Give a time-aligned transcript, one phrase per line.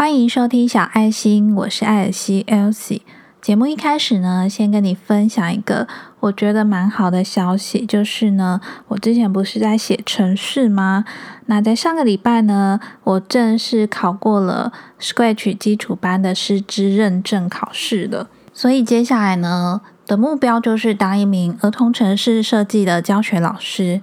[0.00, 3.02] 欢迎收听小爱心，我是艾尔西 Elsie。
[3.42, 5.86] 节目一开始呢，先跟你分享一个
[6.20, 11.04] 我觉得蛮好的消息，就是呢，我之前不是在写程式吗？
[11.44, 18.30] 那在上个礼拜呢，我正式考过了 Scratch 基础班的师资认证考试了。
[18.54, 24.00] 所以接下来呢的目标就是当一名儿童城市设计的教学老师。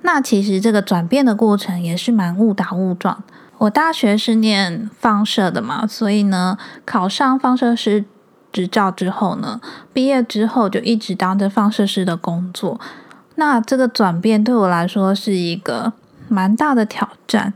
[0.00, 3.22] 那其实这个转变的过程也是蛮误打误撞。
[3.58, 8.04] 我大学是念放射的嘛，所以呢，考上放射师。
[8.52, 9.60] 执照之后呢，
[9.92, 12.80] 毕业之后就一直当着放射师的工作。
[13.34, 15.92] 那这个转变对我来说是一个
[16.28, 17.52] 蛮大的挑战。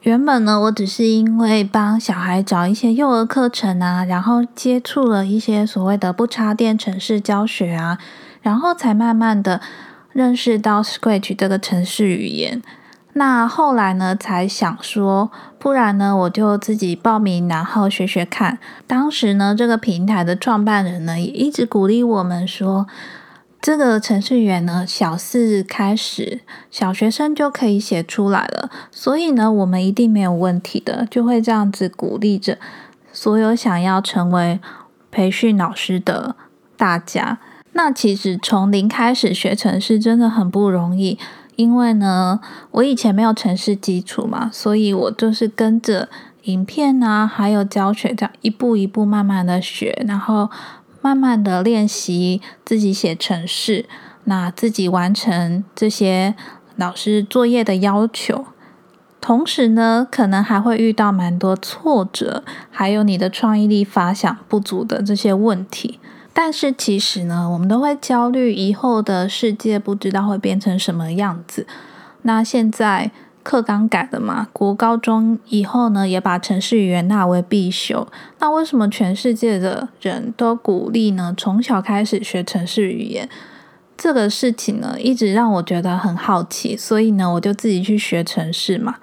[0.00, 7.98] 原本呢，我只是因为帮小孩找一些幼儿课程啊，然后接触了一些所谓的不插电城市教学啊，
[8.40, 9.60] 然后才慢慢的
[10.12, 12.62] 认识到 Scratch 这个城市语言。
[13.18, 18.60] 那后来呢，才想说，不然呢，我就自己报名，然后学学看。
[18.86, 22.86] 当时呢，这个平台的创办人呢，也一直鼓励我们说，
[23.60, 32.56] 这个程序员呢，小四开始，小学生就可以写出来了，所以呢，我们一定没有问题的，就会这样子鼓励着
[33.12, 34.60] 所有想要成为
[35.10, 36.36] 培训老师的
[36.76, 37.40] 大家。
[37.72, 41.18] 那其实从零开始学程式真的很不容易。
[41.58, 42.38] 因为呢，
[42.70, 46.08] 我以前没有城市基础嘛，所以我就是跟着
[46.44, 50.48] 影片啊，还有教学这样一步一步慢慢的学，然后
[51.02, 53.86] 慢慢的练习自己写程式，
[54.22, 56.36] 那自己完成这些
[56.76, 58.44] 老师作业的要求，
[59.20, 65.98] 同时呢，可能还会遇到蛮多挫折，还有你的创意力发想不足的这些问题。
[66.40, 71.66] 但是其实呢，我们都会焦虑以后的世界不知道会变成什么样子。
[72.22, 73.10] 那现在
[73.42, 78.06] 课纲改了嘛，国高中以后呢，也把城市语言纳为必修。
[78.38, 81.34] 那为什么全世界的人都鼓励呢？
[81.36, 83.28] 从小开始学城市语言
[83.96, 88.94] 这个事情呢，一直让我觉得很好奇，所以呢，我就自己去学城市嘛。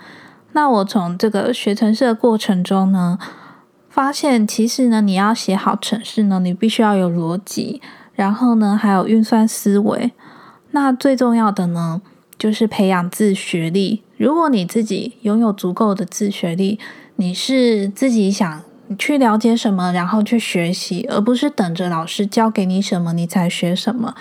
[0.53, 3.19] 那我从这个学城市的过程中呢。
[3.95, 7.81] 发现其实呢，你要写好程式呢，你必须要有逻辑，
[8.13, 10.11] 然后呢，还有运算思维。
[10.71, 12.01] 那最重要的呢，
[12.37, 14.03] 就是培养自学力。
[14.17, 16.77] 如果你自己拥有足够的自学力，
[17.15, 18.61] 你是自己想
[18.99, 24.13] 去了解什么，然后去学习，而不是等着老师教给你什么你才学什么。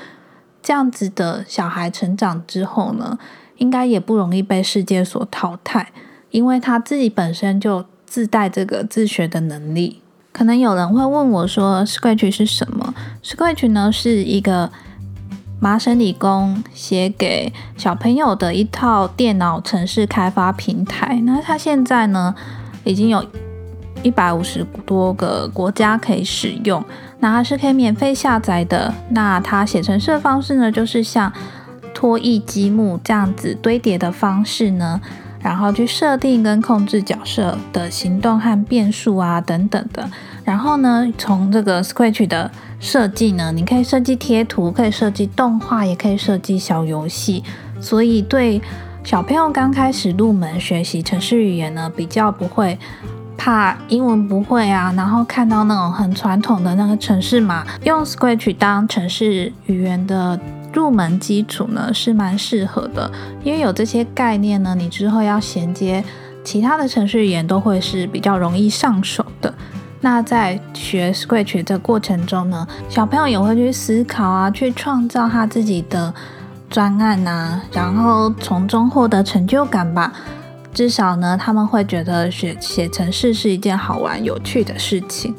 [0.62, 3.18] 这样子的小孩成长之后呢，
[3.56, 5.90] 应该也不容易被世界所淘汰，
[6.30, 7.84] 因为他自己本身就。
[8.14, 12.94] 自带这个自学的能力，可能有人会问我说：“Scratch 是什么
[13.24, 14.70] ？”Scratch 呢是一个
[15.58, 21.20] 麻省理工写给小朋友的一套电脑程式开发平台。
[21.24, 22.32] 那它现在呢
[22.84, 23.26] 已经有
[24.04, 26.84] 一百五十多个国家可以使用，
[27.18, 28.94] 那它是可以免费下载的。
[29.10, 31.32] 那它写程式的方式呢，就是像
[31.92, 35.00] 拖曳积木这样子堆叠的方式呢。
[35.44, 40.08] 然后去设定跟控制角色的行动和变数啊等等的。
[40.42, 42.50] 然后呢，从这个 Scratch 的
[42.80, 47.44] 设计呢，你可以设计贴图，可以设计动画，也可以设计小游戏。
[47.78, 48.62] 所以对
[49.04, 52.78] 小朋友刚开始入门学习程式语言呢，比较不会
[53.36, 60.40] 怕英文不会啊，然后看到那种很传统的那个程式码，用 Scratch 当程式语言的。
[60.74, 63.10] 入门基础呢是蛮适合的，
[63.44, 66.04] 因为有这些概念呢，你之后要衔接
[66.42, 69.54] 其他的程序语言都会是比较容易上手的。
[70.00, 76.12] 那在学 Scratch 的过程中呢，小朋友也会去思考啊，去创造他自己的
[76.68, 80.12] 专案啊，然后从中获得成就感吧。
[80.74, 85.34] 至少呢，他们会觉得写写程式是一件好玩有趣的事情。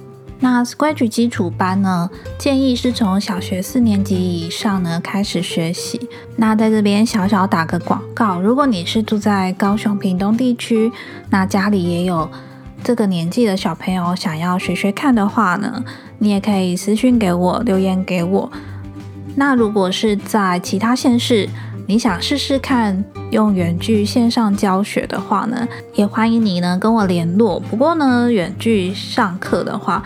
[0.45, 2.07] 那 Scratch 基础班呢，
[2.37, 5.99] 建议是从小学四年级以上呢开始学习。
[6.35, 10.91] 那在这边小小打个广告，如果你是住在高雄屏东地区，
[11.31, 12.29] 那家里也有
[12.83, 15.83] 这个年纪的小朋友想要学学看的话呢，
[16.19, 18.51] 你也可以私信给我，留言给我。
[19.35, 21.49] 那如果是在其他县市，
[21.87, 27.59] 你想试试看用远距线上教学的话呢，也欢迎你呢跟我联络。
[27.59, 30.03] 不过呢，远距上课的话，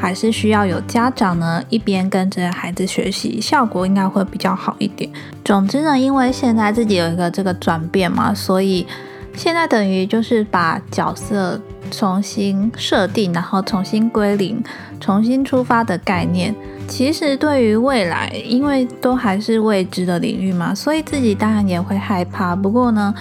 [0.00, 5.10] 还是需要有家长呢一边跟着孩子学习，效果应该会比较好一点。
[5.44, 8.86] 总之呢，因为现在自己有一个这个转变嘛，所以
[9.36, 11.60] 现在等于就是把角色
[11.90, 14.62] 重新设定，然后重新归零，
[14.98, 16.54] 重新出发的概念。
[16.88, 22.56] 其实对于未来，因为都还是未知的领域嘛，所以自己当然也会害怕。
[22.56, 23.14] 不过呢，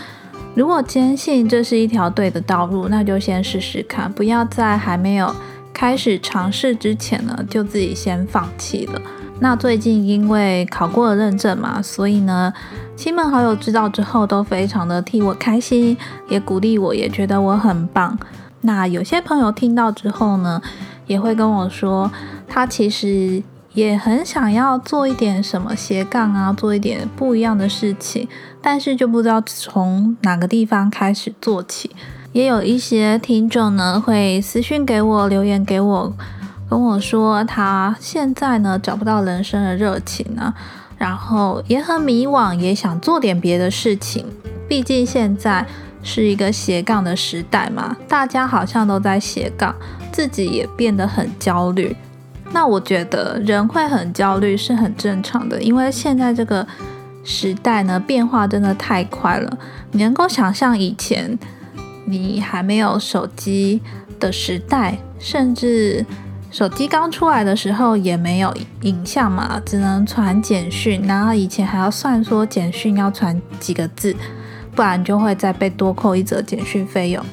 [0.55, 5.35] 如果坚信这是一条对的道路，那就先试试看，不要在还没有
[5.79, 9.01] 开始尝试之前呢，就自己先放弃了。
[9.39, 12.51] 那最近因为考过了认证嘛，所以呢，
[12.97, 15.95] 亲朋好友知道之后都非常的替我开心，
[16.27, 18.19] 也鼓励我，也觉得我很棒。
[18.59, 20.61] 那有些朋友听到之后呢，
[21.07, 22.11] 也会跟我说，
[22.45, 23.41] 他其实
[23.71, 28.27] 也很想要做一点什么斜杠啊，做一点不一样的事情，
[28.61, 31.89] 但是就不知道从哪个地方开始做起。
[32.31, 36.13] 也有一些听众呢，会私信给我，留言给我。
[36.69, 40.53] 跟我说，他现在呢找不到人生的热情呢，
[40.99, 44.23] 然后也很迷惘，也想做点别的事情。
[44.67, 45.65] 毕竟现在
[46.03, 49.73] 是一个斜杠的时代嘛，大家好像都在斜杠，
[50.11, 51.95] 自己也变得很焦虑。
[52.51, 56.67] 那我觉得人会很焦虑是很正常的，因为现在这个
[57.23, 59.57] 时代呢变化真的太快了。
[59.91, 61.37] 你能够想象以前
[62.09, 63.81] 你还没有手机
[64.19, 66.05] 的时代，甚至。
[66.51, 68.51] 手机刚出来的时候也没有
[68.81, 74.15] 影像嘛，只能传简讯，然后以前还要算说简讯要传几个字，
[74.73, 77.23] 不然就会再被多扣一则简讯费用。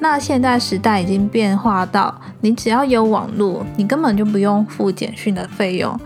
[0.00, 5.96] 那现在时代已经变化到，你只要有网络，你根本就不用付简讯的费用，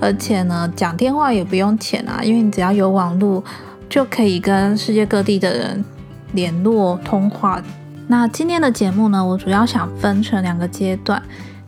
[0.00, 3.44] 而且呢，讲电话也不用钱啊，因为你只要有网络
[3.86, 5.84] 就可以跟世界各地的人
[6.32, 7.62] 联络通话。
[8.06, 11.22] 那今天的节目呢，我主要想分成两个阶段。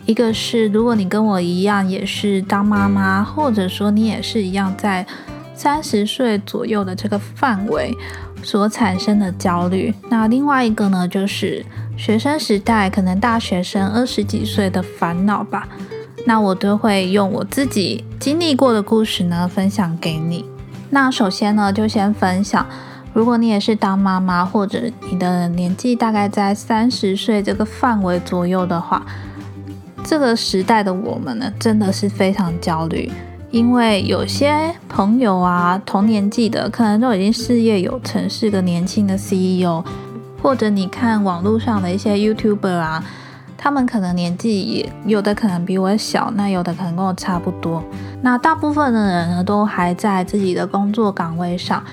[0.07, 5.07] 一个是，如果你跟我一样也是当妈妈，或者说你也是一样在
[5.55, 7.95] 三十岁左右的这个范围
[8.43, 9.95] 所产生的焦虑。
[10.09, 11.65] 那另外一个呢，就是
[11.97, 15.69] 学生时代可能大学生二十几岁的烦恼吧。
[16.27, 20.45] 那我都会用我自己经历过的故事呢分享给你。
[20.89, 22.67] 那首先呢，就先分享，
[23.13, 29.05] 如果你也是当妈妈，或者你的年纪大概在三十岁这个范围左右的话。
[30.03, 33.13] 这个时代的我们呢，真的是非常焦虑，
[33.51, 39.85] 因为有些朋友啊，同年纪的可能都已经事业有成，是个年轻的 CEO，
[40.43, 43.05] 或者你看网络上的一些 YouTuber 啊，
[43.59, 47.85] 他们可能年纪也有的可能比我小，那有的可能跟我差不多。
[48.23, 51.85] 那大部分的人呢，都还在自己的工作岗位上。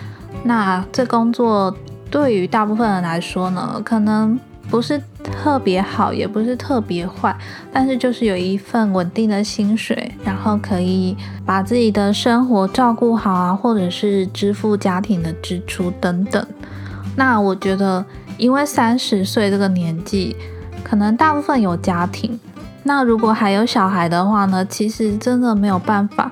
[0.43, 1.75] 那这工作
[2.09, 4.39] 对于大部分人来说呢，可能。
[4.69, 7.33] 不是特别好，也不是特别坏，
[7.71, 16.45] 但是就是有一份稳定的薪水，然后可以把自己的生活照顾好啊，或者是支付家庭的支出等等。
[17.15, 18.03] 那我觉得，
[18.37, 20.35] 因为三十岁这个年纪，
[20.83, 22.37] 可能大部分有家庭，
[22.83, 26.29] 那如果还有小孩的话呢，其实真的没有办法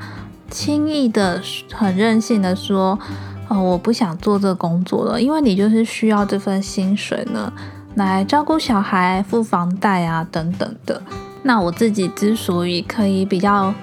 [0.49, 1.41] 轻易的、
[1.71, 2.99] 很任性的说，
[3.47, 7.51] 哦，我不想做这工作了，因为你就是需要这份薪水呢。
[7.95, 11.01] 来照顾小孩、付房贷啊等等的。
[11.43, 13.73] 那我自己之所以可以比较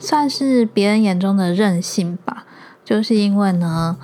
[0.00, 2.44] 算是别人眼中的任性吧，
[2.84, 3.96] 就是因为呢，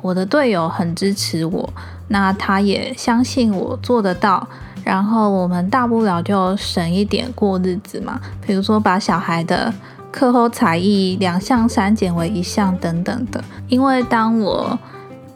[0.00, 1.68] 我的队友很支持我，
[2.08, 4.48] 那他也相信我做得到。
[4.82, 9.72] 然后我们大不了就省一点过日子嘛，比如说把小孩的
[10.14, 13.42] 课后才艺两项删减为一项等等的。
[13.66, 14.78] 因为当我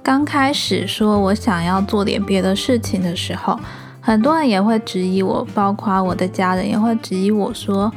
[0.05, 3.59] 刚开始说我想要做点别的事情的时候，
[4.01, 7.93] 很多人也会质疑我，包括我的家人也会质疑我说，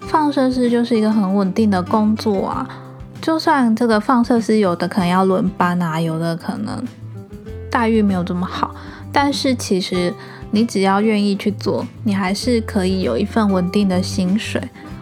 [0.00, 2.68] 放射师就是一个很稳定的工作啊，
[3.22, 6.82] 就算这个放射师有的可能要轮班啊，有的可能
[7.70, 8.74] 待遇没有这么好，
[9.12, 10.12] 但是其实
[10.50, 14.60] 你只要愿意去做，你还是可以有一份稳定的薪水。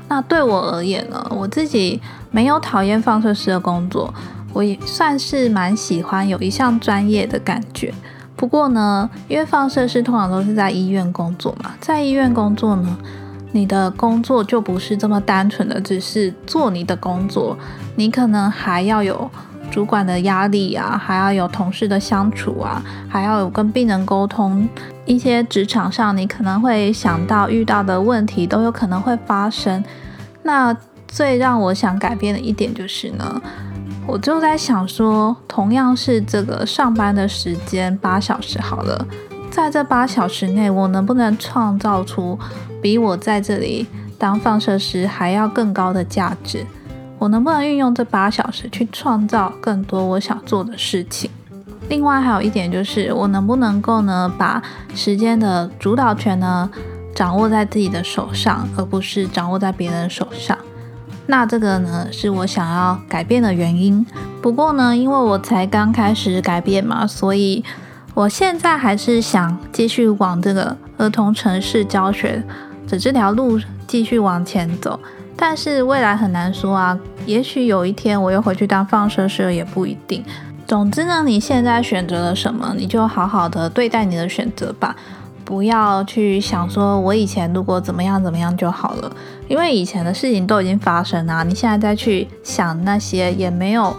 [0.08, 4.12] 那对我而言呢，我自己没有讨厌放射师的工作。
[4.52, 7.92] 我也算是蛮喜欢有一项专业的感觉，
[8.36, 12.96] 不过呢，因为放射师通常都是在医院工作嘛，在医院工作呢，
[13.50, 17.58] 你的工作就不是这么单纯的只是做你的工作，
[17.96, 19.28] 你可能还要有
[19.74, 24.68] 主管的压力啊，还要有同事的相处啊，还要有跟病人沟通，
[25.04, 29.82] 一些职场上你可能会想到遇到的问题都有可能会发生。
[30.44, 30.72] 那
[31.08, 33.42] 最让我想改变的一点就是呢。
[34.06, 39.04] 我就在想说，同样是这个上班的时间八小时好了，
[39.50, 42.38] 在这八小时内，我能不能创造出
[42.80, 46.64] 比我在这里当放射师还要更高的价值？
[47.24, 51.30] 我能不能运用这八小时去创造更多我想做的事情？
[51.88, 54.62] 另外还有一点就是，我能不能够呢，把
[54.94, 56.68] 时间的主导权呢
[57.14, 60.58] 掌握在自己的手上，而不是掌握在别人手上？
[61.24, 64.04] 那这个呢，是我想要改变的原因。
[64.42, 67.64] 不过呢，因为我才刚开始改变嘛，所以
[68.12, 72.44] 我现在还是想继续往这个儿童城市教学
[72.86, 75.00] 的这条路继续往前走，
[75.36, 80.24] 但是未来很难说啊，也许有一天我又回去当放射师也不一定。
[80.66, 84.96] 总之呢，你现在选择了什么，你就好好的对待你的选择吧，
[85.44, 89.12] 不要去想说我以前如果怎么样怎么样就好了，
[89.46, 93.94] 因为以前的事情都已经发生了，你现在再去想那些也没有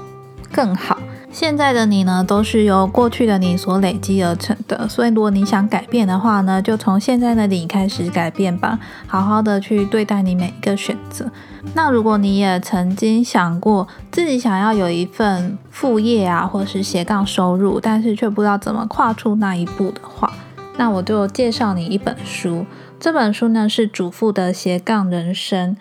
[0.51, 0.97] 更好。
[1.35, 11.29] 现在的你呢，都是由过去的你所累积而成的，所以如果你想改变的话呢，就从现在的你开始改变吧，好好的去对待你每一个选择。
[11.73, 20.31] 那如果你也曾经想过自己想要有一份副业啊，或是斜杠收入，但是却不知道怎么跨出那一步的话，
[20.77, 22.65] 那我就介绍你一本书。
[22.97, 25.75] 这本书呢是《主妇的斜杠人生》。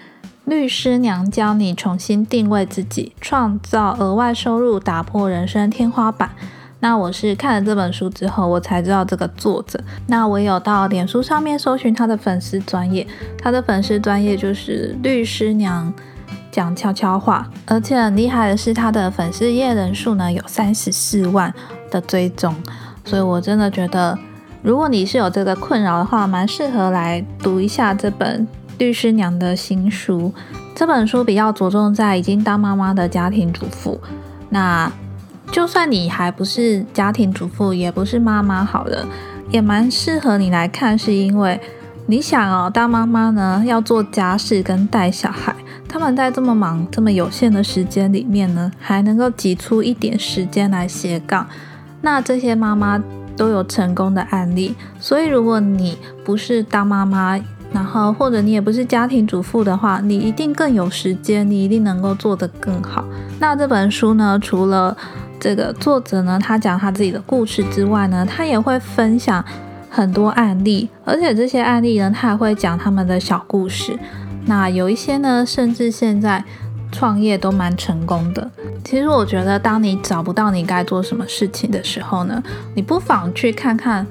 [0.44, 6.30] 律师娘教你重新定位自己，创造额外收入，打破人生天花板。
[6.80, 9.82] 那我是看了这本书之后，我才知道这个作者。
[10.06, 13.06] 那我有到脸书上面搜寻他的粉丝专业，
[13.38, 15.90] 他的粉丝专业就是律师娘
[16.50, 21.52] 讲悄悄话，而且很厉害的是，他的粉丝页人数呢有三十四万
[21.90, 22.54] 的追踪。
[23.02, 24.18] 所以我真的觉得，
[24.62, 28.46] 如果你是有这个困扰的话，蛮适合来读一下这本。
[28.78, 30.32] 律师娘的新书，
[30.74, 34.00] 这本书比较着重在已经当妈妈的家庭主妇。
[34.50, 34.90] 那
[35.50, 39.06] 就算你还不是家庭主妇，也不是妈妈，好了，
[39.50, 41.60] 也蛮适合你来看，是因为
[42.06, 45.54] 你想哦，当妈妈呢要做家事跟带小孩，
[45.88, 51.46] 他们在这么忙、这么有限的时间里面呢，还能够挤出一点时间来斜杠。
[52.00, 53.02] 那这些妈妈
[53.36, 57.38] 都有成功的案例，所以如果你不是当妈妈，
[57.74, 63.04] 然后，或者你也不是家庭主妇的话，你一定更有时间，你一定能够做得更好。
[63.40, 64.96] 那这本书呢，除了
[65.40, 69.44] 这个作者呢，他讲他自己的故事之外呢，他也会分享
[69.90, 73.98] 很多案例，而且这些案例呢，他还会讲他们的小故事。
[74.46, 76.44] 那有一些呢，甚至现在
[76.92, 78.48] 创业都蛮成功的。
[78.84, 82.40] 其实我觉得，当你找不到你该做什么事情的时候呢，
[82.74, 84.06] 你不妨去看看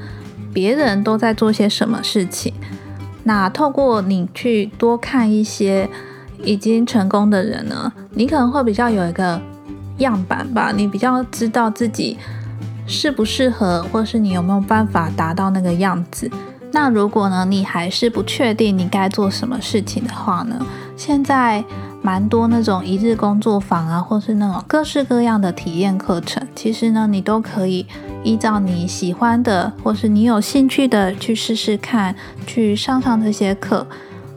[0.51, 2.53] 别人都在做些什么事情。
[3.23, 5.89] 那透过你去多看一些
[6.43, 9.41] 已经成功的人呢，你可能会比较有一个
[9.99, 12.17] 样板吧，你比较知道自己
[12.85, 16.29] 适不适合，或是你有没有办法达到那个样子。
[16.71, 20.65] 那如果呢，你还是不确定你该做什么事情的话呢，
[20.97, 21.63] 现在。
[22.03, 27.87] 蛮多那种一日工作坊啊，或是那种各式各样的体验课程，其实呢，你都可以
[28.23, 32.13] 依照你喜欢的，或是你有兴趣的去试试看，
[32.45, 33.87] 去上上这些课，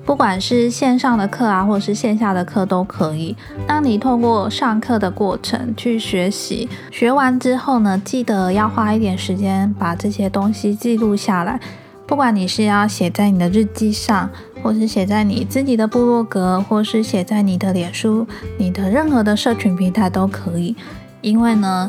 [0.04, 3.37] 不管是线上的课啊，或是线下的课都可以。
[3.66, 11.61] 那你透过上课的过程去学习，学完之后呢，记得要花一点时间把这些东西记录下来。
[12.06, 14.30] 不管你是要写在你的日记上，
[14.66, 18.26] 或是写在你自己的部落格，或是写在你的脸书、
[18.58, 20.75] 你的任何的社群平台都可以。
[21.20, 21.88] 因为呢，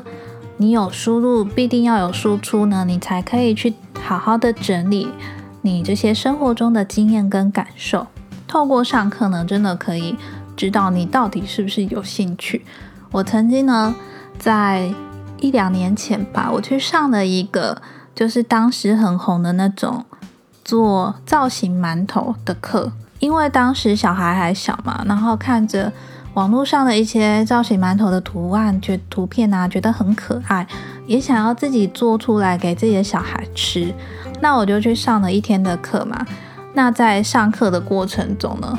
[0.57, 5.07] 你有输入，必定要有输出呢，你才可以去好好的整理
[5.63, 8.05] 你这些生活中的经验跟感受。
[8.47, 10.15] 透过上课呢，真的可以
[10.55, 12.63] 知道你到底是不是有兴趣。
[13.11, 13.95] 我曾经呢，
[14.37, 14.93] 在
[15.39, 17.81] 一两年前吧，我去上了一个。
[18.13, 20.03] 就是当时很红的那种
[20.67, 25.89] 做造型馒头的课，因为当时小孩还小嘛，然后看着
[26.33, 30.67] 网络上的一些造型馒头的图案、觉图片啊，觉得很可爱，
[31.05, 33.93] 也想要自己做出来给自己的小孩吃。
[34.41, 36.25] 那我就去上了一天的课嘛。
[36.73, 38.77] 那在上课的过程中呢，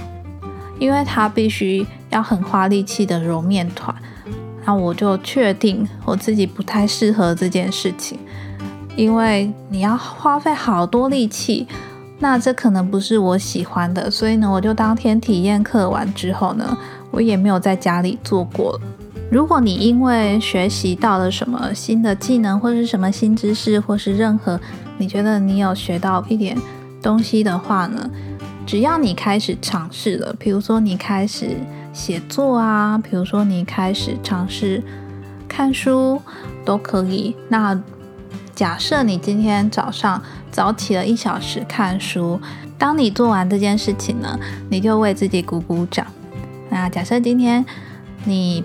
[0.79, 3.97] 因为他必须要很花力气的揉面团，
[4.67, 8.19] 那我就确定我自己不太适合这件事情。
[8.99, 11.69] 因为你要花费好多力气，
[12.19, 16.77] 那这可能不是我喜欢的，所以呢，我就当天体验课完之后呢，
[17.13, 18.77] 我也没有在家里做过。
[19.31, 24.61] 如果你因为学习到了什么新的技能，或是什么新知识，或是任何
[24.97, 26.59] 你觉得你有学到一点
[27.01, 28.11] 东西的话呢，
[28.67, 31.51] 只要你开始尝试了，比如说你开始
[31.93, 34.83] 写作啊，比如说你开始尝试
[35.47, 36.21] 看书，
[36.65, 37.37] 都可以。
[37.49, 37.81] 那
[38.59, 42.41] 假设你今天早上早起了一小时看书，
[42.77, 44.37] 当你做完这件事情呢，
[44.69, 46.05] 你就为自己鼓鼓掌。
[46.69, 47.65] 那假设今天
[48.25, 48.65] 你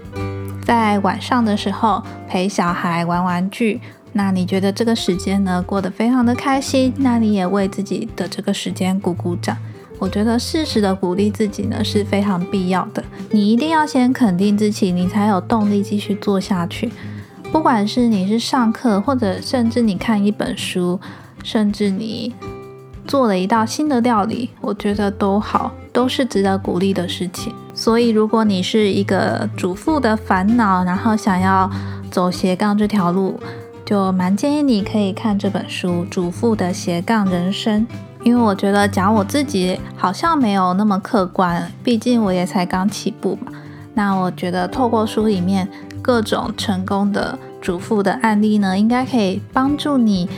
[0.66, 3.80] 在晚上的时候陪小孩玩玩具，
[4.14, 9.56] 那你觉得这个时间呢过得非常的开心，那你也为自己的这个时间鼓鼓掌。
[10.00, 13.04] 我觉得适时的鼓励自己呢是非常必要的。
[13.30, 16.92] 你一定要先肯定自己，你才有动力继续做下去。
[17.54, 21.00] 不管是你是上课，或者甚至你看一本书，
[21.44, 22.34] 甚至你
[23.08, 27.54] 做了一道新的料理，我觉得都好，都是值得鼓励的事情。
[27.76, 31.70] 所以，如果你是一个主妇的烦恼，然后想要
[32.10, 33.40] 走斜杠这条路，
[33.86, 37.86] 就蛮建议你可以看这本书《主妇的斜杠人生》。
[38.24, 43.52] 因为我觉得讲我自己好像没有那么客观，毕竟我也才刚起步嘛。
[43.94, 45.70] 那我觉得透过书里面
[46.04, 50.30] 各种成功的主妇的案例呢，应该可以帮助你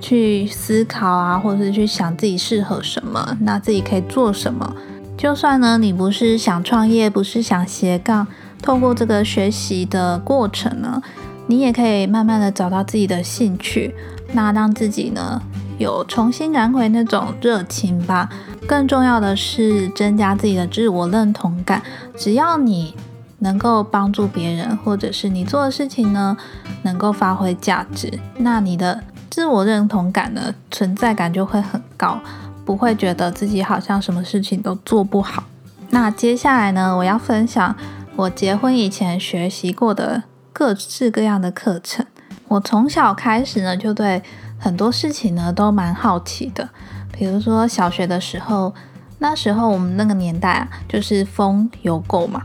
[0.00, 4.74] 去思考啊，或者是去想自己适合什么，那自己可以做什么。
[5.16, 8.26] 就算呢，你不是想创业，不是想斜杠，
[8.62, 11.02] 透过这个学习的过程呢，
[11.46, 13.94] 你也可以慢慢的找到自己的兴趣，
[14.32, 15.42] 那让自己呢
[15.76, 18.30] 有重新燃回那种热情吧。
[18.66, 21.82] 更重要的是增加自己的自我认同感。
[22.16, 22.94] 只要你
[23.40, 26.36] 能够帮助别人，或者是你做的事情呢
[26.84, 32.18] 能够发挥价值，那你的自我认同感呢存在感就会很高。
[32.62, 35.42] 不会觉得自己好像什么事情都做不好。
[35.88, 37.74] 那接下来呢，我要分享
[38.14, 42.06] 我结婚以前学习过的各式各样的课程。
[42.46, 44.22] 我从小开始呢，就对
[44.56, 46.68] 很多事情呢都蛮好奇的。
[47.10, 48.72] 比如说小学的时候，
[49.18, 52.42] 那时候我们那个年代啊，就是封邮购嘛，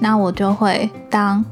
[0.00, 1.44] 那我就会当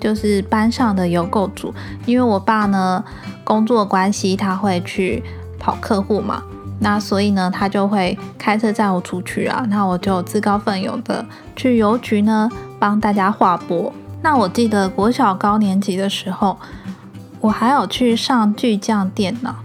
[0.00, 1.74] 就是班上的邮购组，
[2.06, 3.04] 因为我爸呢
[3.44, 5.22] 工作关系，他会去
[5.58, 6.42] 跑客户嘛。
[6.80, 13.92] 那所以呢，他就会开车载我出去啊，那我就自告奋勇的去邮局呢帮大家划拨。
[14.22, 16.56] 那我记得国小高年级的时候，
[17.40, 19.56] 我还有去上巨匠电脑。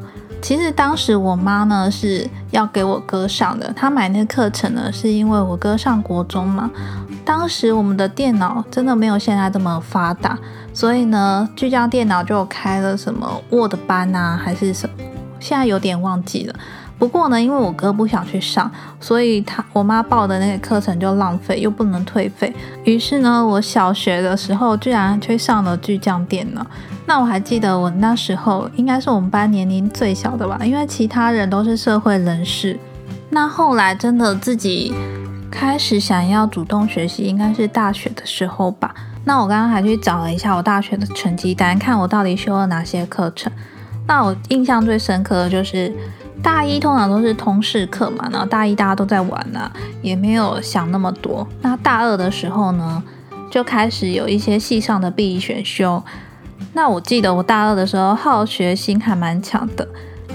[0.44, 6.70] 其实当时我妈呢是要给我哥上的，她买那课程呢是因为我哥上国中嘛。
[7.24, 10.38] 当时我们的电脑真的没有现在这么发达，
[10.74, 14.96] 所以呢聚焦电脑就开了什么 Word 班啊，还是什么，
[15.40, 16.54] 现在有点忘记了。
[17.04, 22.56] 不过呢，因为我哥不想去上，所以他我妈报的那个课程就浪费，又不能退费。
[22.86, 26.66] 于是呢，我小学的时候居然去上了巨匠电脑。
[27.06, 32.80] 那我还记得我那时候应该是我们班年龄最小的吧，因为其他人都是社会人士。
[33.32, 34.94] 那后来真的自己
[35.52, 38.96] 开始想要主动学习，应该是大学的时候吧。
[39.26, 43.52] 那我刚刚还去找了一下我大学的成绩单，看我到底修了哪些课程。
[44.08, 45.94] 那我印象最深刻的就是。
[46.42, 51.48] 大一通常都是通识课嘛，然后大一大家都在玩呢，也没有想那么多。
[51.62, 53.02] 那大二的时候呢，
[53.52, 56.04] 就开始有一些系上的必选修。
[56.74, 59.88] 那我记得我大二的时候好学心还蛮强的，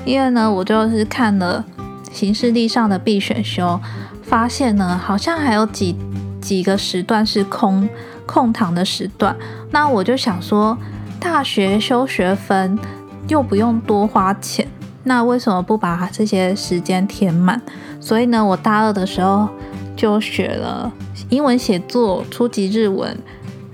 [0.05, 1.65] 因为呢，我就是看了
[2.13, 3.81] 形式力上的必选修，
[4.23, 5.97] 发现呢好像还有几
[6.41, 7.89] 几个时段是空
[8.25, 9.37] 空堂的时段。
[9.73, 10.79] 那我就想说，
[11.19, 12.79] 大学修学分
[13.27, 14.68] 又不用多花钱。
[15.09, 17.61] 那为什么不把这些时间填满？
[17.99, 19.49] 所以呢，我大二的时候
[19.97, 20.93] 就学了
[21.31, 23.17] 英文写作、初级日文，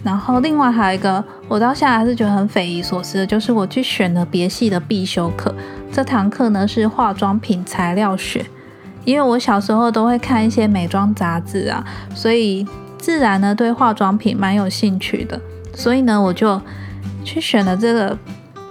[0.05, 5.53] 然后另外还有一个，我到现在还是觉得很匪夷所思的，就是我去选了别系的必修课。
[5.93, 8.47] 这堂课呢是化妆品材料学，
[9.05, 12.67] 因为我小时候都会看一些美妆杂志啊，所以
[12.97, 15.41] 自然呢对化妆品蛮有兴趣的。
[15.75, 16.61] 所以呢，我就
[17.25, 18.17] 去选了这个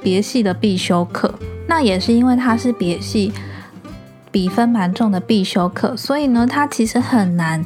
[0.03, 1.33] 别系的必修课。
[1.67, 3.31] 那也是因为它是别系
[4.31, 7.65] 比分蛮重的必修课，所以呢，它其实很难。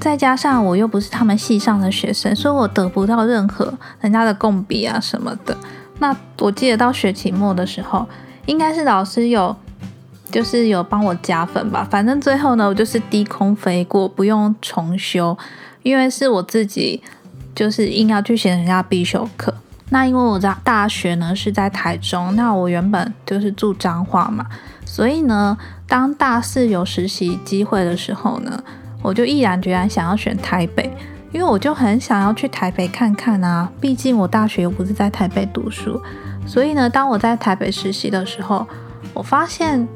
[0.00, 5.56] 再加上我又不是他们系上的学生，所以我得不到任何人家的共笔啊什么的。
[5.98, 8.06] 那我记得到学期末的时候，
[8.46, 9.54] 应该是老师有
[10.30, 11.86] 就是有帮我加分吧。
[11.90, 15.36] 反正最后呢，我就是低空飞过，不用重修，
[15.82, 17.02] 因为是我自己
[17.54, 19.54] 就是硬要去写人家必修课。
[19.92, 24.46] 那因为我在大学呢是在台中，那我原本就是住彰化嘛，
[24.86, 25.54] 所以呢，
[25.86, 28.64] 当大四有实习机会的时候呢，
[29.02, 30.90] 我就毅然决然想要选台北，
[31.30, 36.00] 因为我就很想要去台北看看啊，毕竟我大学又不是在台北读书，
[36.46, 38.66] 所以呢，当我在台北实习的时候，
[39.12, 39.86] 我发现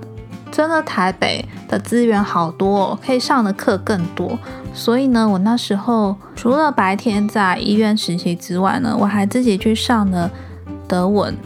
[0.57, 4.39] 真的台北的资源好多，可以上的课更多。
[4.73, 10.31] 所以呢，我那时候除了白天在医院实习之外呢，我还自己去上了
[10.89, 11.37] 德文，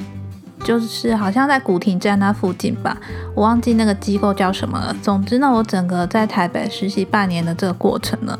[0.62, 2.96] 就是好像在古亭站那附近吧，
[3.34, 4.94] 我忘记那个机构叫什么了。
[5.02, 8.38] 总之呢，我整个在台北实习半年的这个过程呢，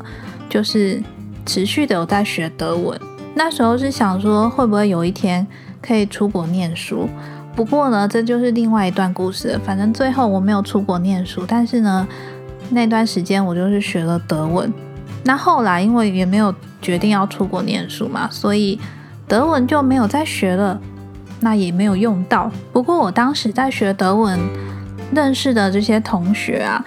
[0.49, 1.03] 就是
[1.45, 2.97] 持续的有在学德文。
[3.35, 5.45] 那时候是想说，会不会有一天
[5.81, 7.09] 可以出国念书？
[7.55, 9.59] 不过呢，这就是另外一段故事。
[9.65, 12.07] 反正最后我没有出国念书，但是呢。
[12.73, 14.73] 那段时间我就是学了德文，
[15.25, 18.79] 那后来因为也没有决定要出国念书嘛，所以
[19.27, 20.79] 德文就没有再学了。
[21.41, 22.49] 那也没有用到。
[22.71, 24.39] 不过我当时在学德文
[25.13, 26.81] 认识的这些同学啊，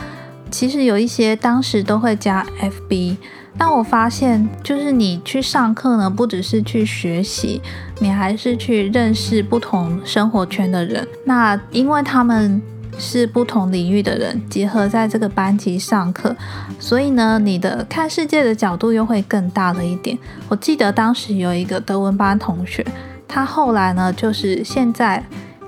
[0.51, 3.19] 其实有一些当时都会加 FB。
[3.57, 7.63] 但我发现，就是你去上课呢，不只是去学习，
[8.01, 11.07] 你还是去认识不同生活圈的人。
[11.25, 12.61] 那因为他们
[12.99, 16.35] 是不同领域的人，结合在这个班级上课，
[16.79, 20.19] 所以呢，你的看世界的角度又会更大了一点。
[20.49, 22.85] 我记得当时有一个德文班同学，
[23.27, 25.25] 他后来呢，就是现在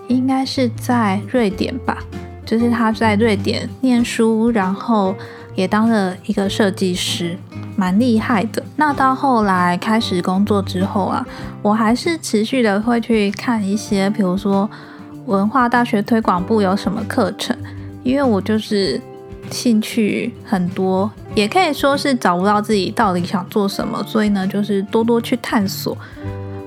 [0.09, 1.99] 应该是在瑞典吧，
[2.47, 5.15] 就是他在瑞典念书，然后
[5.55, 7.37] 也当了一个设计师。
[7.79, 8.63] 蛮厉害的。
[8.77, 11.23] 那到后来开始工作之后啊，
[11.61, 14.67] 我还是持续的会去看一些，比如说
[15.27, 17.55] 文化大学推广部有什么课程，
[18.03, 18.99] 因为我就是
[19.51, 25.95] 兴趣很多，也可以说是找不到自己到底想做什么，所以呢，就是多多去探索。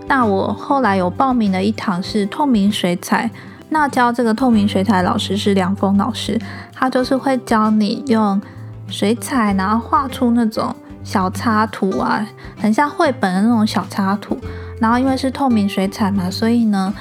[0.08, 3.28] 那我后来有报名的一堂是透明水彩，
[3.70, 6.40] 那教这个透明水彩老师是梁峰老师，
[6.74, 8.42] 他就是会教你用
[8.88, 10.76] 水彩，然后画出那种。
[11.02, 12.24] 小插图啊，
[12.60, 14.38] 很像绘本的那种小插图，
[14.80, 16.94] 然后因为是透明水彩嘛，所以呢，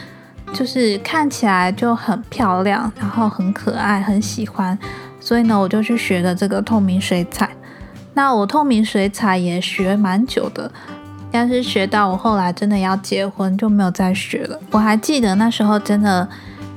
[0.54, 4.78] 就是看起来就很漂亮，然后很可爱，很喜欢，
[5.20, 7.50] 所以呢，我就去学了这个透明水彩。
[8.14, 10.70] 那我透明水彩也学蛮久的，
[11.30, 14.58] 但是学到我后来真的要结婚就没有再学了。
[14.70, 16.26] 我还记得那时候真的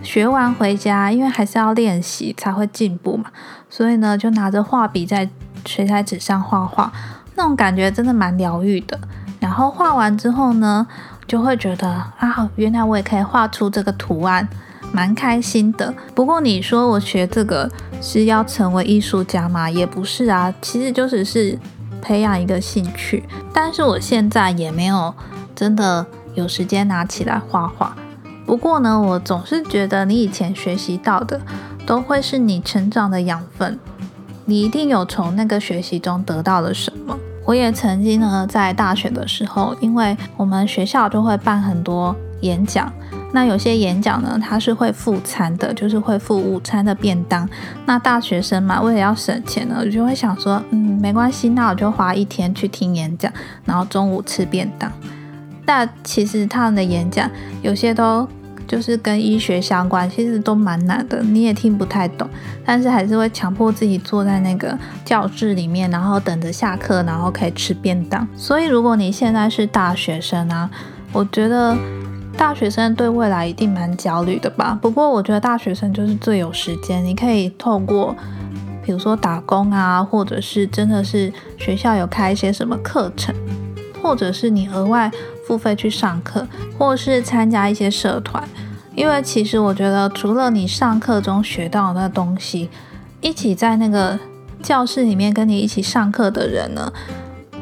[0.03, 3.25] 学完回家，因为还是要练习才会进步嘛，
[3.69, 5.29] 所以呢，就拿着画笔在
[5.65, 6.91] 水彩纸上画画。
[7.35, 8.99] 那种感觉真的蛮疗愈的。
[9.39, 10.85] 然后画完之后呢，
[11.27, 14.47] 就会觉得啊，原来我也可以画出这个图案，
[14.91, 15.93] 蛮开心的。
[16.13, 17.69] 不过你说我学这个
[18.01, 19.69] 是要成为艺术家吗？
[19.69, 21.57] 也不是啊，其实就只是
[22.01, 23.23] 培养一个兴趣。
[23.53, 25.13] 但是我现在也没有
[25.55, 27.95] 真的有时间拿起来画画。
[28.51, 31.39] 不过呢，我总是觉得你以前学习到的，
[31.85, 33.79] 都会是你成长的养分。
[34.43, 37.17] 你一定有从那个学习中得到了什么。
[37.45, 42.91] 我也曾经呢，在大学的时候，因为我们学校就会办很多演讲，
[43.31, 47.47] 那有些演讲呢，它是会付餐的，就是会付午餐的便当。
[47.85, 53.31] 那大学生嘛，为了要省钱呢，就会想说，嗯，没关系，那我就花一天去听演讲，
[53.63, 54.91] 然后中午吃便当。
[55.65, 58.27] 但其实他们的演讲有些都。
[58.71, 62.25] 就是跟医学相关，其实都蛮难的，你也听不太懂，
[62.65, 68.25] 但是还是会强迫自己坐在那个教室里面，然后等着下课，然后可以吃便当。
[68.33, 70.69] 所以，如果你现在是大学生啊，
[71.11, 71.75] 我觉得
[72.37, 74.79] 大学生对未来一定蛮焦虑的吧。
[74.81, 78.15] 不过，我觉得大学生就是最有时间，你可以透过，
[78.85, 83.35] 比如说打工啊，或者是真的是学校有开一些什么课程，
[84.01, 85.11] 或者是你额外。
[85.45, 88.47] 付费去上课，或是参加一些社团，
[88.95, 92.69] 因为其实我觉得，除了你上课中学到的东西，
[93.21, 94.19] 一起在那个
[94.61, 96.91] 教室里面跟你一起上课的人呢，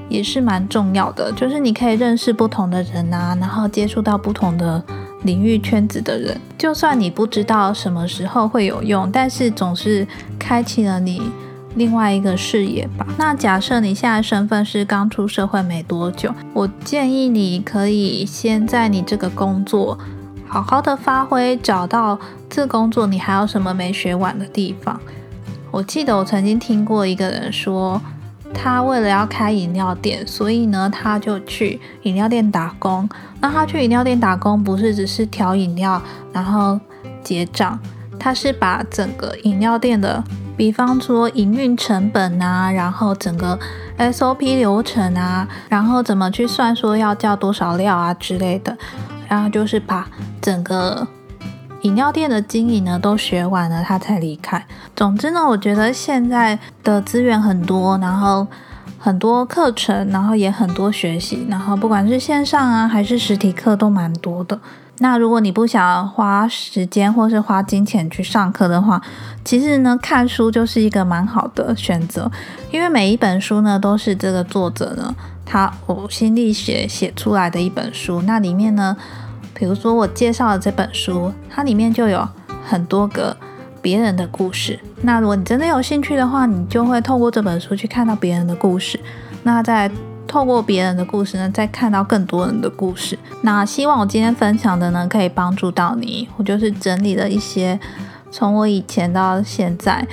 [0.10, 1.32] 也是蛮重要的。
[1.32, 4.84] 就是你可以认识不同的人啊，然后接触到不同的
[5.24, 6.40] 领域圈子的人。
[6.58, 11.22] 就算你不知道什么时候会有用，但是总是开启了你。
[11.76, 13.06] 另外一个视野吧。
[13.18, 19.98] 那假设你现在身份是刚出社会没多久，我建议你可以先在你这个工作
[20.48, 25.00] 好好的发挥，找到这工作你还有什么没学完的地方。
[25.72, 28.02] 我记得我曾经听过一个人说，
[28.54, 33.08] 他为了要开饮料店，所以呢他就去饮料店打工。
[33.40, 36.02] 那他去饮料店打工，不是只是调饮料，
[36.34, 36.80] 然后
[37.24, 37.80] 结账，
[38.18, 40.24] 他是把整个饮料店的。
[40.60, 43.58] 比方说营运成本啊，然后整个
[43.98, 48.78] SOP 流程啊，然后怎么去算说要叫多少料啊之类的，
[49.30, 50.06] 然后就是把
[50.42, 51.08] 整个
[51.84, 54.62] 饮料店的经营呢都学完了，他才离开。
[54.94, 58.46] 总之呢，我觉得现在的资源很多，然后
[58.98, 64.60] 很多课程，然后也很多学习，然后不管是线上啊还是实体课都蛮多的。
[65.00, 69.02] 那如果你不想花时间或是花金钱去上课的话，
[69.44, 72.30] 其实呢，看书就是一个蛮好的选择，
[72.70, 78.22] 因为每一本书呢都是这个作者呢他呕心沥血写出来的一本书。
[78.24, 78.96] 那里面呢，
[79.54, 82.28] 比如说我介绍的这本书，它里面就有
[82.64, 83.36] 很多个
[83.82, 84.80] 别人的故事。
[85.02, 89.00] 那如果你真的有兴趣的话，你就会透过这本书去看到别人的故事。
[89.44, 89.90] 那在
[90.30, 93.18] 透过别人的故事呢，再看到更多人的故事。
[93.42, 96.30] 那希望我今天分享的呢，可以帮助到你。
[96.38, 97.80] 我就是整理了一些
[98.32, 100.08] 从我以前到现在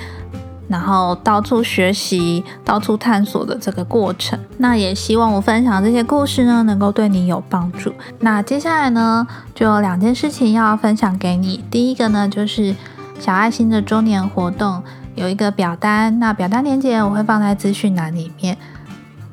[0.67, 4.37] 然后到处学习、到处探索的这个过程。
[4.57, 7.93] 那也希望我分享这些故事呢，能够对你有帮助。
[8.19, 11.63] 那接下来呢，就有两件事情要分享给你。
[11.69, 12.75] 第一个呢，就是
[13.19, 14.81] 小爱心的周年活动
[15.13, 18.57] 有一个表单，那表单链接我会放在资讯栏里面。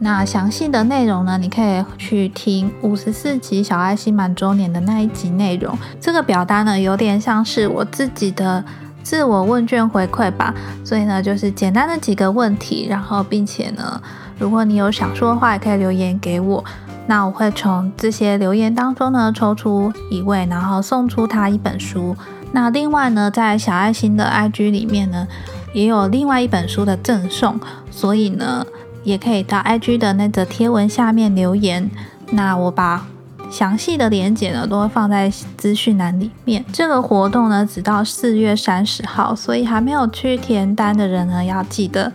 [0.05, 5.75] 那详细的内容呢，你可以去听五十四集小爱心满周年的那一集内容。
[5.99, 8.63] 这个表单呢，有点像是我自己的
[9.03, 13.99] 自我问卷回馈吧，所以呢，就是简单的几个问题，然后并且呢，
[14.39, 16.63] 如果你有想说的话，也可以留言给我。
[17.07, 22.15] 那我会从这些留言当中呢，抽出一位，然后送出他一本书。
[22.53, 25.27] 那另外呢，在小爱心的 IG 里面呢，
[25.73, 27.59] 也有另外一本书的赠送，
[27.91, 28.67] 所以呢。
[29.05, 31.89] 也可以到 IG 的那个贴文下面留言，
[32.33, 33.07] 那我把
[33.51, 36.65] 详细的连接呢都会放在资讯栏里面。
[36.73, 42.13] 这个活动呢只到四月三十号，所以还没有去填单的人呢要记得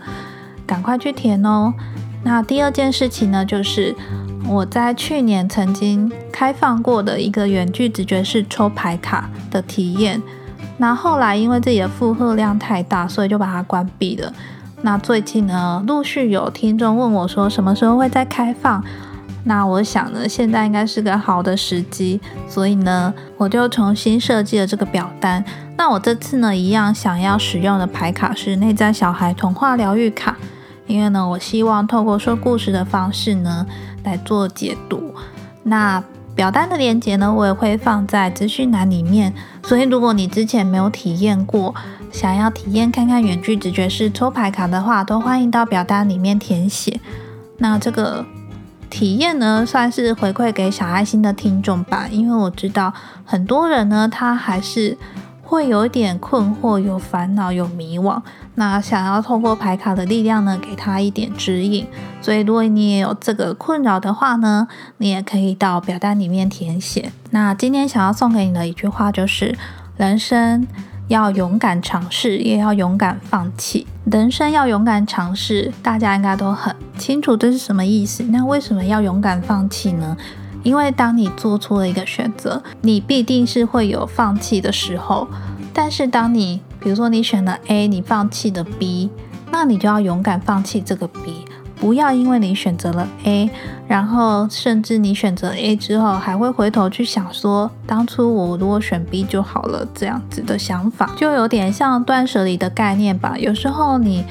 [0.66, 1.72] 赶快去填哦。
[2.22, 3.94] 那第二件事情呢，就是
[4.46, 10.20] 我在去年曾经开放过的一个远距直觉式抽牌卡的体验，
[10.76, 14.30] 那后来因为自己的负荷量太大，所以就把它关闭了。
[14.82, 18.82] 那最近呢，陆续有听众问我说，什么时候会再开放？
[19.44, 25.44] 那我想呢，现在应该是个好的时机，所以呢，我就重新设计了这个表单。
[25.76, 30.36] 那我这次呢，一样想要使用的牌卡是内在小孩童话疗愈卡，
[30.86, 33.66] 因为呢，我希望透过说故事的方式呢，
[34.04, 35.14] 来做解读。
[35.62, 36.02] 那
[36.34, 39.32] 表单的链接呢，我也会放在资讯栏里面，
[39.70, 41.72] 所以如果你之前没有体验过，
[42.10, 46.98] 想要体验看看远距直觉式抽牌卡的话，都欢迎到表单里面填写。
[47.58, 48.26] 那这个
[48.90, 52.92] 体验呢，算是回馈给小爱心的听众吧，因为我知道
[53.24, 54.98] 很多人呢，他还是
[55.50, 58.22] 会有一点困惑、有烦恼、有迷惘。
[58.54, 61.84] 那想要透过牌卡的力量呢，给他一点指引。
[62.22, 67.10] 所以如果你也有这个困扰的话呢，你也可以到表单里面填写。
[67.30, 69.58] 那今天想要送给你的一句话就是：
[69.96, 70.68] 人生。
[71.08, 73.84] 要勇敢尝试，也要勇敢放弃。
[74.04, 78.22] 人生要勇敢尝试，大家应该都很清楚这是什么意思。
[78.28, 80.16] 那为什么要勇敢放弃呢？
[80.62, 85.26] 因为当你做出了一个选择，你必定是会有放弃的时候。
[85.72, 89.10] 但是当你，比如说你选了 A，你放弃了 B，
[89.50, 91.44] 那你就要勇敢放弃这个 B。
[91.76, 93.50] 不要因为你选择了 A，
[93.88, 103.34] 然后甚至你选择 A 之后，还会回头去想说，当初我如果选 B 就好了，这样子的想法，就有点像断舍离的概念吧。
[103.38, 104.26] 有时候你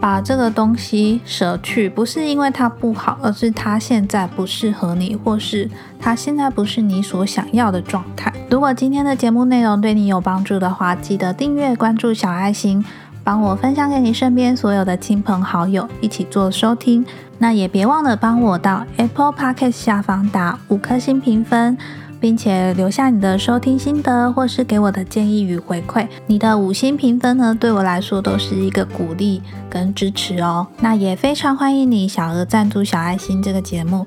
[0.00, 8.32] 把这个东西舍去，不是因为它不好，而是它现在不适合你，或是它现在不是你所想要的状态。
[8.50, 12.84] 如果今天的节目内容对你有帮助的话，记得订阅、关注小爱心。
[13.24, 17.04] 帮我分享给你身边所有的亲朋好友，一起做收听。
[17.38, 21.76] 那也别忘了帮我到 Apple Podcast 下方打五颗星评分，
[22.20, 26.06] 并且留下你的收听心得，或是给我的建议与回馈。
[26.26, 30.66] 你的五星评分呢，对我来说都是一个鼓励跟支持哦。
[30.80, 34.06] 那也非常欢迎你小额赞助小爱心这个节目。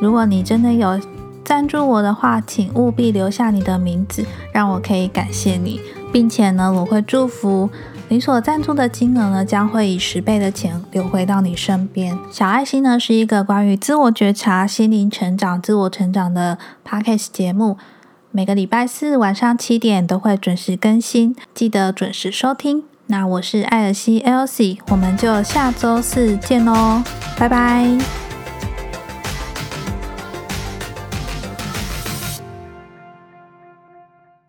[0.00, 1.00] 如果你真的有
[1.44, 5.80] 赞助我的话，请务必留下你的名字，让我可以感谢你，
[6.12, 7.68] 并且呢，我会祝福。
[8.12, 12.18] 你所赞助的金额呢，将会以十倍的钱流回到你身边。
[12.32, 17.78] 小爱心呢，是一个关于自我觉察、心灵成长、自我成长的 podcast 节目，
[18.32, 22.82] 每个礼拜四晚上七点都会准时更新，记得准时收听。
[23.06, 27.04] 那我是艾尔西 Elsie，我们就下周四见喽，
[27.38, 27.96] 拜拜。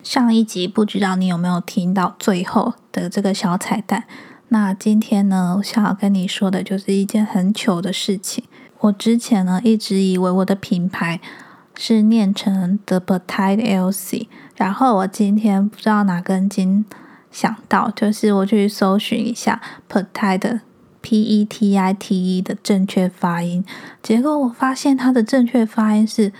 [0.02, 4.04] 上一集不知道你有没有听到最后的这个小彩蛋？
[4.49, 8.43] 那今天呢，我想要跟你说的就是一件很糗的事情。
[8.80, 11.21] 我之前呢一直以为我的品牌
[11.77, 16.84] 是念成 The Petite Elsie，然后我今天不知道哪根筋
[17.32, 20.60] 想到，就是我去搜寻一下 Petite
[21.01, 23.63] P E T I T E 的正确发音，
[24.04, 26.34] 结果我发现它的正确发音是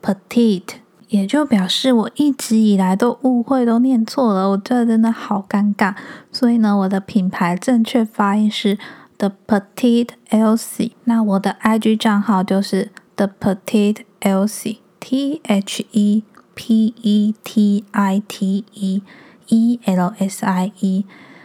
[0.00, 0.76] Petite。
[1.08, 5.94] 也就表示我一直以来都误会、都念错了，我这真的好尴尬。
[6.32, 8.76] 所以呢，我的品牌正确发音是
[9.18, 10.92] The Petite Elsie。
[11.04, 19.02] 那我的 IG 账号就是 The Petite Elsie，T H E P E T I T E
[19.46, 21.04] E L S I E。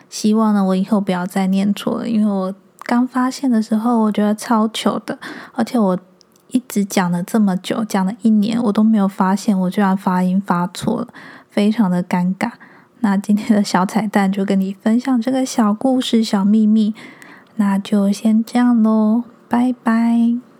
[0.09, 5.19] 希望呢，我以后不要再念错了，因为我刚发现的时候，我觉得超糗的，
[5.53, 5.99] 而且我。
[6.51, 11.07] 一直讲了这么久讲了一年我都没有发现我居然发音发错了
[11.49, 12.51] 非常的尴尬。
[12.99, 16.93] 那今天的小彩蛋就跟你分享这个小故事小秘密
[17.55, 20.50] 那就先这样喽拜拜。